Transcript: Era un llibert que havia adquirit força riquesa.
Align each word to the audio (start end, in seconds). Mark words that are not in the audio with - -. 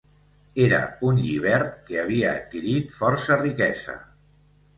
Era 0.67 0.77
un 1.09 1.19
llibert 1.25 1.75
que 1.89 1.99
havia 2.05 2.33
adquirit 2.39 2.97
força 3.03 3.39
riquesa. 3.45 3.97